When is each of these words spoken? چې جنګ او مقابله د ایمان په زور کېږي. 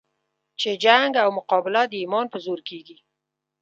چې 0.59 0.69
جنګ 0.83 1.11
او 1.23 1.29
مقابله 1.37 1.81
د 1.87 1.93
ایمان 2.01 2.25
په 2.33 2.37
زور 2.45 2.59
کېږي. 2.69 2.97